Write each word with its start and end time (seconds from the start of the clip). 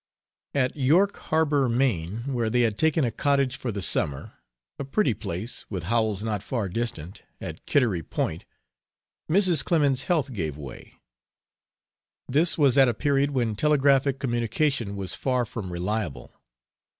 At 0.55 0.75
York 0.75 1.15
Harbor, 1.15 1.69
Maine, 1.69 2.23
where 2.33 2.49
they 2.49 2.61
had 2.61 2.75
taken 2.75 3.03
a 3.03 3.11
cottage 3.11 3.55
for 3.55 3.71
the 3.71 3.83
summer 3.83 4.33
a 4.79 4.83
pretty 4.83 5.13
place, 5.13 5.67
with 5.69 5.83
Howells 5.83 6.23
not 6.23 6.41
far 6.41 6.69
distant, 6.69 7.21
at 7.39 7.67
Kittery 7.67 8.01
Point 8.01 8.43
Mrs. 9.29 9.63
Clemens's 9.63 10.05
health 10.05 10.33
gave 10.33 10.57
way. 10.57 10.95
This 12.27 12.57
was 12.57 12.79
at 12.79 12.89
a 12.89 12.95
period 12.95 13.29
when 13.29 13.53
telegraphic 13.55 14.17
communication 14.17 14.95
was 14.95 15.13
far 15.13 15.45
from 15.45 15.71
reliable. 15.71 16.33